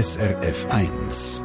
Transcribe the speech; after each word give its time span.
SRF 0.00 0.64
1. 0.70 1.44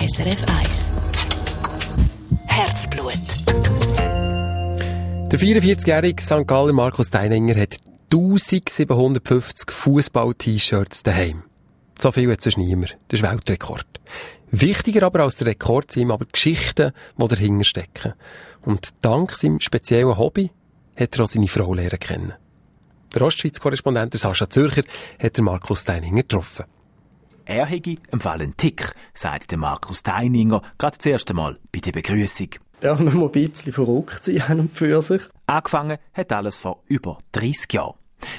SRF 0.00 0.46
1. 0.62 0.90
Herzblut. 2.46 3.12
Der 5.30 5.38
44-jährige 5.38 6.22
St. 6.22 6.46
Galler 6.46 6.72
Markus 6.72 7.10
Deininger 7.10 7.60
hat 7.60 7.76
1750 8.10 9.70
Fußball-T-Shirts 9.72 11.02
daheim. 11.02 11.42
So 11.98 12.10
viel 12.10 12.32
hat 12.32 12.40
sonst 12.40 12.56
niemand. 12.56 12.96
Das 13.08 13.20
ist 13.20 13.30
Weltrekord. 13.30 14.00
Wichtiger 14.50 15.02
aber 15.02 15.24
als 15.24 15.36
der 15.36 15.48
Rekord 15.48 15.92
sind 15.92 16.04
ihm 16.04 16.12
aber 16.12 16.24
die 16.24 16.32
Geschichten, 16.32 16.92
die 17.18 17.28
dahinter 17.28 17.64
stecken. 17.64 18.14
Und 18.62 18.88
dank 19.02 19.32
seinem 19.32 19.60
speziellen 19.60 20.16
Hobby 20.16 20.50
hat 20.96 21.14
er 21.14 21.24
auch 21.24 21.28
seine 21.28 21.48
Frau 21.48 21.74
lernen 21.74 22.00
kennen. 22.00 22.32
Der 23.14 23.22
Ostschweiz-Korrespondent 23.22 24.14
Sascha 24.18 24.50
Zürcher 24.50 24.82
hat 25.22 25.36
den 25.36 25.44
Markus 25.44 25.84
Deininger 25.84 26.22
getroffen. 26.22 26.66
Er 27.46 27.64
hätte 27.64 27.96
im 28.12 28.20
Fall 28.20 28.42
einen 28.42 28.56
Tick, 28.58 28.92
sagt 29.14 29.50
der 29.50 29.58
Markus 29.58 30.02
Deininger 30.02 30.60
gerade 30.76 30.98
das 30.98 31.06
erste 31.06 31.32
Mal 31.32 31.58
bei 31.72 31.80
der 31.80 31.92
Begrüßung. 31.92 32.50
Ja, 32.82 32.94
man 32.94 33.14
muss 33.14 33.34
ein 33.34 33.50
bisschen 33.50 33.72
verrückt 33.72 34.22
sein 34.22 34.42
an 34.42 34.60
und 34.60 34.76
für 34.76 35.00
sich. 35.00 35.22
Angefangen 35.46 35.96
hat 36.12 36.32
alles 36.32 36.58
vor 36.58 36.82
über 36.86 37.18
30 37.32 37.72
Jahren. 37.72 37.94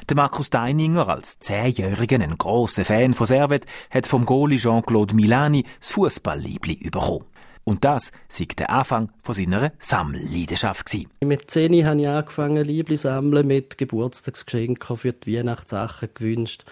Der 0.07 0.15
Markus 0.15 0.51
Deininger, 0.51 1.07
als 1.09 1.39
Zehnjähriger 1.39 2.19
ein 2.19 2.37
grosser 2.37 2.85
Fan 2.85 3.15
von 3.15 3.25
Servet, 3.25 3.65
hat 3.89 4.05
vom 4.05 4.25
Goalie 4.25 4.59
Jean-Claude 4.59 5.15
Milani 5.15 5.65
das 5.79 5.91
Fußballliebli 5.91 6.89
bekommen. 6.91 7.25
Und 7.69 7.85
das 7.85 8.11
sei 8.29 8.47
der 8.57 8.71
Anfang 8.71 9.11
von 9.21 9.35
seiner 9.35 9.71
Sammelleidenschaft 9.77 10.87
gewesen. 10.87 11.11
Mit 11.23 11.51
10 11.51 11.85
habe 11.85 12.01
ich 12.01 12.07
angefangen, 12.07 12.65
Liebli 12.65 12.97
sammeln, 12.97 13.45
mit 13.45 13.77
Geburtstagsgeschenken 13.77 14.97
für 14.97 15.13
die 15.13 15.37
Weihnachtssachen 15.37 16.09
gewünscht. 16.15 16.65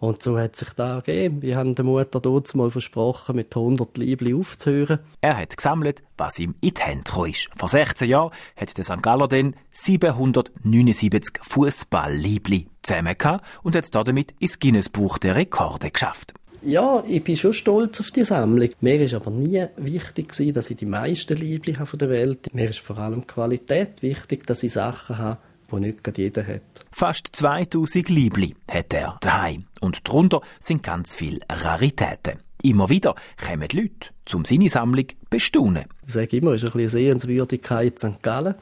Und 0.00 0.22
so 0.22 0.38
hat 0.38 0.56
sich 0.56 0.70
da 0.70 1.00
gegeben. 1.00 1.42
Wir 1.42 1.58
haben 1.58 1.74
der 1.74 1.84
Mutter 1.84 2.18
dort 2.20 2.54
mal 2.54 2.70
versprochen, 2.70 3.36
mit 3.36 3.54
100 3.54 3.98
Liebli 3.98 4.32
aufzuhören. 4.32 5.00
Er 5.20 5.36
hat 5.36 5.54
gesammelt, 5.54 6.02
was 6.16 6.38
ihm 6.38 6.54
in 6.62 6.72
die 6.72 6.80
Hände 6.80 7.04
gekommen 7.04 7.30
ist. 7.30 7.50
Vor 7.54 7.68
16 7.68 8.08
Jahren 8.08 8.32
hat 8.56 8.78
der 8.78 8.84
St. 8.84 9.02
Galler 9.02 9.28
dann 9.28 9.54
779 9.72 11.40
Fußball-Liebli 11.42 12.68
zusammen 12.80 13.16
und 13.62 13.76
hat 13.76 13.94
damit 13.94 14.34
ins 14.38 14.58
Guinness-Buch 14.58 15.18
der 15.18 15.36
Rekorde 15.36 15.90
geschafft. 15.90 16.32
Ja, 16.62 17.04
ich 17.06 17.22
bin 17.22 17.36
schon 17.36 17.52
stolz 17.52 18.00
auf 18.00 18.10
die 18.10 18.24
Sammlung. 18.24 18.70
Mir 18.80 19.00
ist 19.00 19.14
aber 19.14 19.30
nie 19.30 19.64
wichtig 19.76 20.30
gewesen, 20.30 20.52
dass 20.52 20.70
ich 20.70 20.76
die 20.76 20.86
meisten 20.86 21.36
Liebli 21.36 21.74
habe 21.74 21.86
von 21.86 21.98
der 21.98 22.10
Welt. 22.10 22.52
Mir 22.52 22.70
ist 22.70 22.80
vor 22.80 22.98
allem 22.98 23.20
die 23.20 23.26
Qualität 23.26 24.02
wichtig, 24.02 24.46
dass 24.46 24.62
ich 24.62 24.72
Sachen 24.72 25.18
habe, 25.18 25.38
die 25.70 25.76
nicht 25.76 26.18
jeder 26.18 26.46
hat. 26.46 26.62
Fast 26.90 27.28
2000 27.32 28.08
Liebli 28.08 28.54
hat 28.68 28.92
er 28.92 29.18
daheim 29.20 29.66
und 29.80 30.08
darunter 30.08 30.40
sind 30.58 30.82
ganz 30.82 31.14
viele 31.14 31.40
Raritäten. 31.48 32.40
Immer 32.62 32.88
wieder 32.90 33.14
kommen 33.44 33.68
die 33.68 33.82
Leute, 33.82 34.10
um 34.34 34.44
seine 34.44 34.68
Sammlung 34.68 35.06
bestaunen. 35.30 35.84
Ich 36.06 36.14
sage 36.14 36.38
immer, 36.38 36.52
es 36.52 36.64
ist 36.64 36.70
ein 36.70 36.72
bisschen 36.72 37.00
Sehenswürdigkeit 37.00 37.98
St. 38.00 38.20
Gallen. 38.20 38.56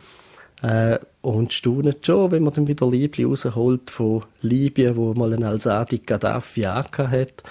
Äh, 0.63 0.99
und 1.23 1.53
staunet 1.53 2.05
schon, 2.05 2.31
wenn 2.31 2.43
man 2.43 2.53
dann 2.53 2.67
wieder 2.67 2.91
Liebli 2.91 3.25
rausholt 3.25 3.91
von 3.91 4.25
Libyen, 4.43 4.97
wo 4.97 5.15
mal 5.15 5.33
ein 5.33 5.45
Al-Sadi 5.45 5.99
Gaddafi 5.99 6.63
hat 6.63 7.43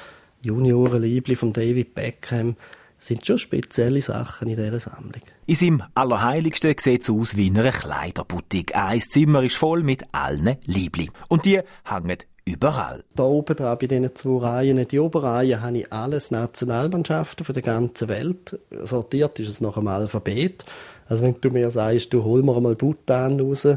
Juniorenliebli 0.46 1.36
von 1.36 1.54
David 1.54 1.96
Beckham, 1.96 2.56
sind 2.98 3.26
schon 3.26 3.38
spezielle 3.38 4.02
Sachen 4.02 4.48
in 4.48 4.56
dieser 4.56 4.80
Sammlung. 4.80 5.22
In 5.46 5.56
seinem 5.56 5.84
Allerheiligsten 5.94 6.76
sieht 6.80 7.02
es 7.02 7.10
aus 7.10 7.36
wie 7.36 7.48
in 7.48 7.60
einer 7.60 7.72
Kleiderboutique. 7.72 8.76
Ein 8.76 9.02
Zimmer 9.02 9.44
ist 9.44 9.58
voll 9.58 9.84
mit 9.84 10.04
allen 10.12 10.58
Liebli. 10.66 11.12
Und 11.28 11.46
die 11.46 11.62
hängen 11.84 12.18
überall. 12.46 13.04
Da 13.16 13.24
oben 13.24 13.56
dran, 13.56 13.78
bei 13.80 13.88
diesen 13.88 14.16
zwei 14.16 14.48
Reihen, 14.48 14.88
die 14.88 15.00
Oberreihe, 15.00 15.62
habe 15.62 15.80
ich 15.80 15.92
alles 15.92 16.32
Nationalmannschaften 16.32 17.46
von 17.46 17.54
der 17.54 17.64
ganzen 17.64 18.08
Welt. 18.08 18.59
Sortiert 18.84 19.40
ist 19.40 19.50
es 19.50 19.62
nach 19.62 19.75
dem 19.75 19.88
Alphabet. 19.88 20.66
Also 21.08 21.24
wenn 21.24 21.36
du 21.40 21.50
mir 21.50 21.69
sagst, 21.72 22.14
du 22.14 22.24
hol 22.24 22.44
mir 22.44 22.59
mal 22.59 22.75
Bhutan 22.75 23.40
raus 23.40 23.68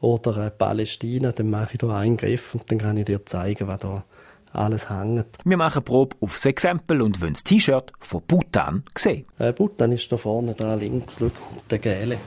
oder 0.00 0.50
Palästina, 0.50 1.30
dann 1.30 1.50
mache 1.50 1.74
ich 1.74 1.78
da 1.78 1.96
einen 1.96 2.16
Griff 2.16 2.54
und 2.54 2.68
dann 2.70 2.78
kann 2.78 2.96
ich 2.96 3.04
dir 3.04 3.24
zeigen, 3.24 3.68
was 3.68 3.80
da 3.80 4.04
alles 4.52 4.90
hängt. 4.90 5.26
Wir 5.44 5.56
machen 5.56 5.82
Probe 5.82 6.16
aufs 6.20 6.44
Exempel 6.44 7.02
und 7.02 7.20
wollen 7.20 7.34
das 7.34 7.44
T-Shirt 7.44 7.92
von 7.98 8.22
Bhutan 8.26 8.84
sehen. 8.96 9.24
Äh, 9.38 9.52
Bhutan 9.52 9.92
ist 9.92 10.10
da 10.10 10.16
vorne 10.16 10.54
da 10.54 10.74
links, 10.74 11.16
schau, 11.18 11.30
der 11.70 11.78
Gele 11.78 12.18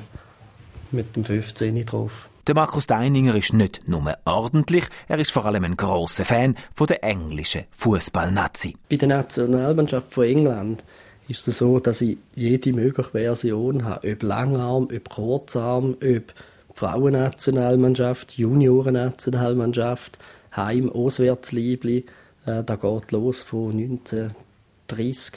mit 0.91 1.15
dem 1.15 1.23
15 1.23 1.85
drauf. 1.85 2.29
Der 2.47 2.53
Markus 2.53 2.85
Deininger 2.85 3.33
ist 3.35 3.53
nicht 3.53 3.87
nur 3.87 4.15
ordentlich, 4.25 4.85
er 5.07 5.17
ist 5.17 5.31
vor 5.31 5.45
allem 5.45 5.63
ein 5.63 5.75
grosser 5.75 6.25
Fan 6.25 6.55
von 6.75 6.85
der 6.85 7.03
englischen 7.03 7.63
Fußballnazi. 7.71 8.75
Bei 8.87 8.97
der 8.97 9.07
Nationalmannschaft 9.07 10.13
von 10.13 10.25
England 10.25 10.83
ist 11.27 11.47
es 11.47 11.57
so, 11.57 11.79
dass 11.79 12.01
ich 12.01 12.19
jede 12.35 12.71
mögliche 12.71 13.09
Version 13.09 13.83
habe, 13.83 14.11
ob 14.11 14.21
Langarm, 14.21 14.89
ob 14.95 15.09
Kurzarm, 15.09 15.95
ob 15.99 16.33
Frauennationalmannschaft, 16.75 18.33
Juniorennationalmannschaft, 18.33 20.19
Heim, 20.55 20.89
Auswärtsliebli. 20.89 22.05
Äh, 22.45 22.63
da 22.63 22.75
geht 22.75 23.11
los 23.11 23.41
von 23.43 23.71
1930, 23.71 24.35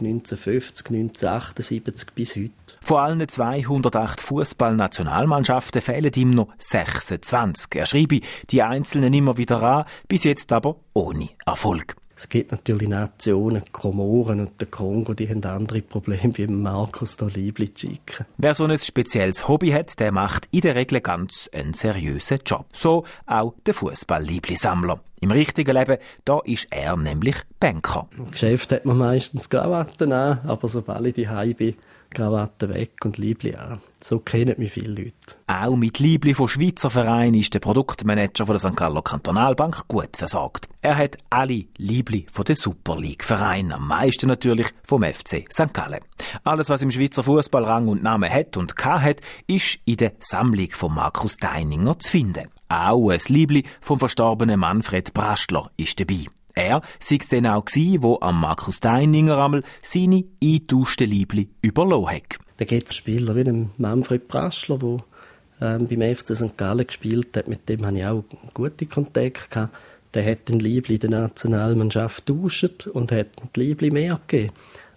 1950, 0.01 0.87
1978 0.87 2.11
bis 2.15 2.37
heute. 2.37 2.51
Von 2.81 2.99
allen 2.99 3.29
208 3.29 4.21
Fußballnationalmannschaften 4.21 5.83
fehlen 5.83 6.13
ihm 6.15 6.31
noch 6.31 6.49
26. 6.59 7.75
Er 7.75 7.87
schreibe 7.87 8.21
die 8.51 8.63
einzelnen 8.63 9.13
immer 9.13 9.37
wieder 9.37 9.63
an, 9.63 9.85
bis 10.07 10.25
jetzt 10.25 10.53
aber 10.53 10.77
ohne 10.95 11.29
Erfolg. 11.45 11.97
Es 12.19 12.29
gibt 12.29 12.51
natürlich 12.51 12.89
Nationen, 12.89 13.63
die 13.65 13.71
Komoren 13.71 14.41
und 14.41 14.59
der 14.59 14.67
Kongo, 14.67 15.15
die 15.15 15.29
haben 15.29 15.45
andere 15.45 15.81
Probleme 15.83 16.37
wie 16.37 16.49
Markus 16.49 17.17
da 17.17 17.31
schicken. 17.31 18.27
Wer 18.37 18.55
so 18.55 18.65
ein 18.65 18.77
spezielles 18.77 19.47
Hobby 19.47 19.71
hat, 19.71 20.01
der 20.01 20.11
macht 20.11 20.49
in 20.51 20.63
der 20.63 20.75
Regel 20.75 21.01
ganz 21.01 21.49
einen 21.55 21.75
seriösen 21.75 22.41
Job. 22.45 22.67
So 22.73 23.05
auch 23.27 23.55
der 23.65 23.75
Fußball-Liebli-Sammler. 23.75 24.99
Im 25.21 25.31
richtigen 25.31 25.77
Leben, 25.77 25.99
da 26.25 26.41
ist 26.45 26.67
er 26.73 26.97
nämlich 26.97 27.37
Banker. 27.61 28.09
Im 28.17 28.33
Geschäft 28.33 28.73
hat 28.73 28.85
man 28.85 28.99
meistens 28.99 29.49
Krawatten 29.49 30.11
an, 30.11 30.41
aber 30.45 30.67
sobald 30.67 31.07
ich 31.07 31.15
die 31.15 31.55
bin, 31.55 31.77
Krawatte 32.11 32.69
weg 32.69 33.05
und 33.05 33.19
Liebli 33.19 33.55
an. 33.55 33.81
So 34.03 34.21
kennen 34.21 34.55
mich 34.59 34.73
viele 34.73 35.03
Leute. 35.03 35.15
Auch 35.47 35.77
mit 35.77 35.99
Liebli 35.99 36.35
von 36.35 36.49
Schweizer 36.49 36.91
Verein 36.91 37.35
ist 37.35 37.53
der 37.53 37.59
Produktmanager 37.61 38.47
von 38.47 38.57
der 38.57 38.59
St. 38.59 38.77
Gallo 38.77 39.03
Kantonalbank 39.03 39.89
gut 39.89 40.17
versorgt. 40.17 40.69
Er 40.81 40.97
hat 40.97 41.19
alle 41.31 41.65
Liebli 41.77 42.27
von 42.31 42.45
der 42.45 42.57
Super 42.57 42.97
League 42.97 43.25
Verein, 43.25 43.73
am 43.73 43.89
meisten 43.89 44.29
natürlich 44.29 44.69
vom 44.85 45.03
FC 45.03 45.47
St. 45.53 45.75
Gallen. 45.75 46.01
Alles, 46.45 46.69
was 46.69 46.83
im 46.83 46.91
Schweizer 46.91 47.23
Fußball 47.23 47.65
Rang 47.65 47.89
und 47.89 48.03
Namen 48.03 48.31
hat 48.31 48.57
und 48.57 48.75
hat, 48.85 49.21
ist 49.47 49.79
in 49.85 49.97
der 49.97 50.13
Sammlung 50.21 50.71
von 50.71 50.95
Markus 50.95 51.37
Deininger 51.37 51.99
zu 51.99 52.11
finden. 52.11 52.49
Auch 52.69 53.11
ein 53.11 53.21
Liebli 53.29 53.65
vom 53.81 53.99
verstorbenen 53.99 54.61
Manfred 54.61 55.13
Brastler 55.13 55.71
ist 55.77 55.99
dabei. 55.99 56.27
Er 56.59 56.83
sei 56.99 57.19
es 57.21 57.29
dann 57.29 57.47
auch 57.47 57.65
gewesen, 57.65 58.03
wo 58.03 58.19
am 58.21 58.41
Markus 58.41 58.81
Deininger 58.81 59.39
einmal 59.39 59.63
seine 59.81 60.25
eingetauschten 60.43 61.09
Liebli 61.09 61.49
überlassen 61.63 62.17
hat. 62.17 62.39
Da 62.57 62.65
gibt 62.65 62.89
es 62.89 62.97
Spieler 62.97 63.37
wie 63.37 63.69
Manfred 63.77 64.27
Praschler, 64.27 64.79
der 64.79 65.05
ähm, 65.61 65.87
beim 65.87 66.17
FC 66.17 66.35
St. 66.37 66.57
Gallen 66.57 66.85
gespielt 66.85 67.37
hat. 67.37 67.47
Mit 67.47 67.69
dem 67.69 67.87
hatte 67.87 67.99
ich 67.99 68.07
auch 68.07 68.25
gute 68.55 68.87
Kontakte. 68.87 69.49
Gehabt. 69.49 69.77
Der 70.15 70.29
hat 70.29 70.49
den 70.49 70.59
Liebli 70.59 70.99
der 70.99 71.11
Nationalmannschaft 71.11 72.27
getauscht 72.27 72.89
und 72.89 73.13
hat 73.13 73.29
die 73.55 73.61
Liebli 73.61 73.93
mehr 73.93 74.19
gegeben. 74.27 74.53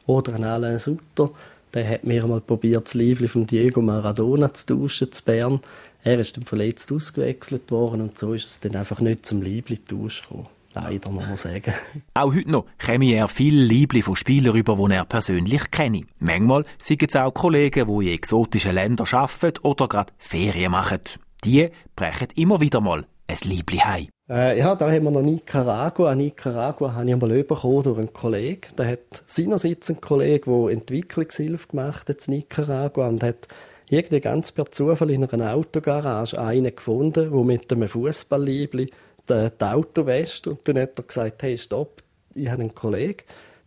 Oder 0.08 0.34
ein 0.34 0.44
Alain 0.44 0.80
Sutter, 0.80 1.30
der 1.76 1.88
hat 1.88 2.06
mir 2.06 2.26
mal 2.26 2.42
probiert, 2.42 2.86
das 2.86 2.96
Liebli 2.96 3.28
von 3.28 3.46
Diego 3.46 3.84
Maradona 3.84 4.52
zu 4.52 4.66
tauschen, 4.66 5.12
zu 5.12 5.24
Bern. 5.24 5.60
Er 6.04 6.18
ist 6.18 6.38
dann 6.38 6.44
verletzt 6.44 6.92
ausgewechselt 6.92 7.70
worden 7.70 8.02
und 8.02 8.18
so 8.18 8.34
ist 8.34 8.48
es 8.48 8.60
dann 8.62 8.76
einfach 8.76 9.00
nicht 9.00 9.28
zum 9.28 9.44
Liebli-Tausch 9.44 10.24
gekommen. 10.24 10.48
Leider, 10.74 11.10
muss 11.10 11.28
man 11.28 11.38
sagen. 11.38 11.74
Auch 12.14 12.34
heute 12.34 12.50
noch 12.50 12.66
käme 12.78 13.12
er 13.12 13.28
viel 13.28 13.56
Liebli 13.56 14.02
von 14.02 14.16
Spielern 14.16 14.56
über, 14.56 14.76
die 14.76 14.94
er 14.94 15.06
persönlich 15.06 15.70
kenne. 15.72 16.04
Manchmal 16.20 16.66
sind 16.78 17.04
es 17.04 17.16
auch 17.16 17.34
Kollegen, 17.34 17.88
die 17.88 18.08
in 18.08 18.14
exotischen 18.14 18.76
Ländern 18.76 19.08
arbeiten 19.12 19.60
oder 19.64 19.88
gerade 19.88 20.14
Ferien 20.18 20.72
machen. 20.72 21.02
Die 21.44 21.70
brechen 21.96 22.28
immer 22.36 22.62
wieder 22.62 22.80
mal 22.80 23.06
ein 23.28 23.38
Liebli 23.44 23.78
heim. 23.78 24.08
Äh, 24.30 24.60
ja, 24.60 24.76
da 24.76 24.90
haben 24.90 25.04
wir 25.04 25.12
noch 25.12 25.22
Nicaragua. 25.22 26.16
Nicaragua 26.16 26.94
habe 26.94 27.06
ich 27.06 27.14
einmal 27.14 27.44
bekommen 27.44 27.84
durch 27.84 27.98
einen 27.98 28.14
Kollegen. 28.14 28.76
Der 28.78 28.88
hat 28.88 29.24
seinerseits 29.26 29.90
einen 29.90 30.00
Kollegen, 30.00 30.52
der 30.52 30.74
Entwicklungshilfe 30.74 31.68
gemacht 31.68 32.08
hat 32.08 32.28
in 32.28 32.36
Nicaragua 32.36 33.10
und 33.10 33.24
hat 33.24 33.48
irgendwie 33.90 34.22
ganz 34.22 34.54
per 34.54 34.72
Zufall 34.72 35.12
in 35.12 35.26
einer 35.26 35.54
Autogarage 35.54 36.40
einen 36.40 36.74
gefunden, 36.74 37.30
der 37.30 37.44
mit 37.44 37.72
einem 37.72 37.90
Fußballliebli 37.90 38.90
die 39.30 39.64
Autoweste 39.64 40.52
und 40.52 40.68
dann 40.68 40.80
hat 40.80 40.98
er 40.98 41.04
gesagt, 41.04 41.44
hey, 41.44 41.58
stopp, 41.58 42.04
ich 42.34 42.50
habe 42.50 42.62
einen 42.62 42.76
Kollegen, 42.76 43.24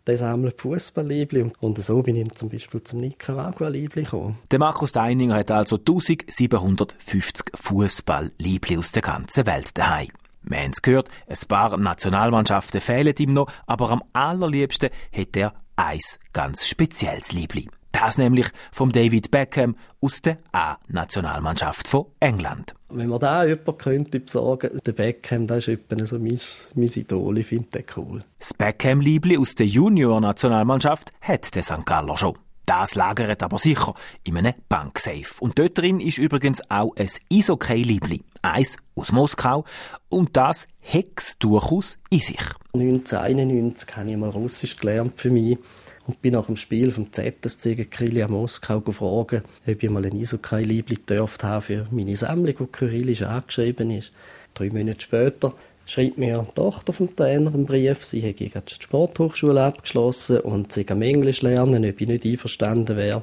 der 0.06 0.19
sammelt 0.19 0.61
Fußballliebli 0.61 1.51
und 1.61 1.83
so 1.83 2.03
bin 2.03 2.17
ich 2.17 2.31
zum 2.33 2.49
Beispiel 2.49 2.83
zum 2.83 3.01
Nicaragua-Liebli 3.01 4.05
gekommen. 4.05 4.39
Der 4.51 4.59
Markus 4.59 4.93
Deininger 4.93 5.37
hat 5.37 5.51
also 5.51 5.77
1750 5.77 7.47
Fußballliebli 7.55 8.79
aus 8.79 8.93
der 8.93 9.03
ganzen 9.03 9.47
Welt 9.47 9.77
daheim. 9.79 10.11
Wir 10.43 10.59
haben 10.59 10.73
es 10.73 10.83
gehört, 10.83 11.09
ein 11.27 11.49
paar 11.49 11.75
Nationalmannschaften 11.77 12.81
fehlen 12.81 13.15
ihm 13.19 13.33
noch, 13.33 13.50
aber 13.67 13.91
am 13.91 14.03
allerliebsten 14.12 14.91
hätte 15.11 15.41
er 15.41 15.55
eins 15.77 16.19
ganz 16.35 16.69
spezielles 16.69 17.33
Liebling. 17.33 17.71
Das 17.94 18.19
nämlich 18.19 18.49
vom 18.73 18.91
David 18.91 19.31
Beckham 19.31 19.76
aus 20.00 20.20
der 20.20 20.37
A-Nationalmannschaft 20.50 21.87
von 21.87 22.06
England. 22.19 22.75
Wenn 22.88 23.08
man 23.08 23.20
da 23.20 23.44
jemanden 23.44 23.79
könnte 23.79 24.19
besorgen, 24.19 24.81
der 24.85 24.93
Beckham, 24.93 25.46
das 25.46 25.69
ist 25.69 25.69
etwa 25.69 26.05
so 26.05 26.19
mein, 26.19 26.38
mein 26.75 26.88
Idol, 26.88 27.38
ich 27.38 27.46
finde 27.46 27.69
den 27.70 27.85
cool. 27.96 28.25
Das 28.41 28.52
Beckham-Liebli 28.52 29.38
aus 29.38 29.55
der 29.55 29.67
Junior-Nationalmannschaft 29.67 31.12
hat 31.20 31.55
der 31.55 31.62
St. 31.62 31.87
Galler 31.87 32.17
schon. 32.17 32.37
Das 32.67 32.96
lagert 32.96 33.44
aber 33.44 33.58
sicher 33.58 33.94
in 34.25 34.38
einem 34.38 34.55
Banksafe. 34.69 35.37
Und 35.38 35.61
dort 35.61 35.79
drin 35.79 36.00
ist 36.00 36.19
übrigens 36.19 36.69
auch 36.70 36.97
ein 36.97 37.11
Isokay-Liebli. 37.29 38.25
Eins 38.43 38.76
aus 38.97 39.12
Moskau. 39.12 39.64
Und 40.08 40.37
das 40.37 40.67
Hex 40.81 41.38
durchaus 41.38 41.97
in 42.11 42.20
sich. 42.20 42.43
1991 42.73 43.97
habe 43.97 44.11
ich 44.11 44.17
mal 44.17 44.31
Russisch 44.31 44.76
gelernt 44.79 45.12
für 45.17 45.31
mich 45.31 45.58
und 46.06 46.21
bin 46.21 46.35
nach 46.35 46.47
dem 46.47 46.56
Spiel 46.56 46.91
vom 46.91 47.12
ZSC 47.12 47.75
gegen 47.75 47.91
Kyrillia 47.91 48.29
Moskau 48.29 48.81
gefragt, 48.81 49.43
ob 49.67 49.83
ich 49.83 49.91
mal 49.91 50.05
ein 50.05 50.17
Isokay-Liebli 50.17 50.97
dürft 51.09 51.45
haben 51.45 51.62
für 51.62 51.87
meine 51.91 52.17
Sammlung, 52.17 52.55
die 52.59 52.67
kyrillisch 52.67 53.23
angeschrieben 53.23 53.91
ist. 53.91 54.11
Drei 54.55 54.71
Monate 54.71 55.01
später 55.01 55.55
schreibt 55.87 56.19
mir 56.19 56.47
die 56.49 56.55
Tochter 56.55 56.93
vom 56.93 57.15
Trainer 57.15 57.53
einen 57.55 57.67
Brief, 57.67 58.05
sie 58.05 58.21
hätte 58.21 58.45
die 58.45 58.75
Sporthochschule 58.83 59.62
abgeschlossen 59.62 60.41
und 60.41 60.73
sie 60.73 60.89
am 60.89 61.03
Englisch 61.03 61.43
lernen, 61.43 61.85
ob 61.85 62.01
ich 62.01 62.09
nicht 62.09 62.25
einverstanden 62.25 62.97
wäre, 62.97 63.23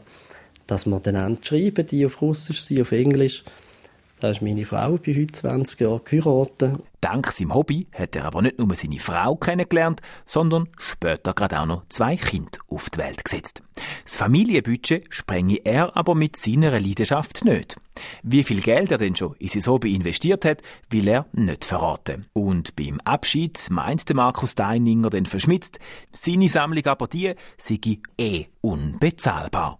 dass 0.67 0.85
wir 0.85 0.99
dann 0.99 1.37
schreiben, 1.41 1.85
die 1.85 2.05
auf 2.05 2.21
Russisch, 2.21 2.61
sie 2.63 2.81
auf 2.81 2.91
Englisch. 2.91 3.43
Da 4.21 4.29
ist 4.29 4.43
meine 4.43 4.65
Frau 4.65 4.99
bei 5.03 5.15
heute 5.15 5.33
20 5.33 5.79
Jahren 5.79 6.01
geheiratet. 6.05 6.75
Dank 7.01 7.31
seinem 7.31 7.55
Hobby 7.55 7.87
hat 7.91 8.15
er 8.15 8.25
aber 8.25 8.43
nicht 8.43 8.59
nur 8.59 8.75
seine 8.75 8.99
Frau 8.99 9.35
kennengelernt, 9.35 9.99
sondern 10.27 10.67
später 10.77 11.33
gerade 11.33 11.59
auch 11.59 11.65
noch 11.65 11.87
zwei 11.89 12.17
Kinder 12.17 12.59
auf 12.67 12.91
die 12.91 12.99
Welt 12.99 13.25
gesetzt. 13.25 13.63
Das 14.03 14.17
Familienbudget 14.17 15.07
sprenge 15.09 15.65
er 15.65 15.97
aber 15.97 16.13
mit 16.13 16.35
seiner 16.35 16.79
Leidenschaft 16.79 17.43
nicht. 17.45 17.77
Wie 18.21 18.43
viel 18.43 18.61
Geld 18.61 18.91
er 18.91 18.99
denn 18.99 19.15
schon 19.15 19.35
in 19.39 19.47
sein 19.47 19.65
Hobby 19.65 19.95
investiert 19.95 20.45
hat, 20.45 20.61
will 20.91 21.07
er 21.07 21.25
nicht 21.31 21.65
verraten. 21.65 22.27
Und 22.33 22.75
beim 22.75 22.99
Abschied 23.03 23.71
meint 23.71 24.07
der 24.07 24.15
Markus 24.15 24.53
Deininger 24.53 25.09
dann 25.09 25.25
verschmitzt, 25.25 25.79
seine 26.11 26.47
Sammlung 26.47 26.85
aber 26.85 27.07
die 27.07 27.33
sei 27.57 27.79
eh 28.19 28.45
unbezahlbar. 28.61 29.79